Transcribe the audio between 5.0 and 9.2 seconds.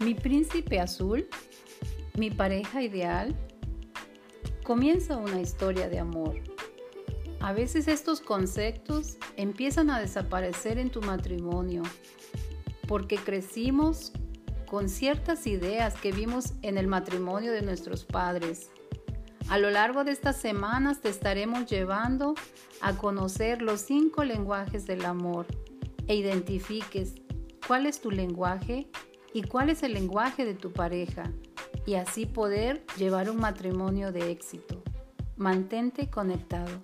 una historia de amor. A veces estos conceptos